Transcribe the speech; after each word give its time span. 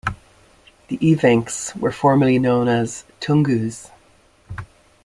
The 0.87 0.97
Evenks 0.99 1.75
were 1.79 1.91
formerly 1.91 2.39
known 2.39 2.67
as 2.67 3.03
"tungus". 3.19 3.91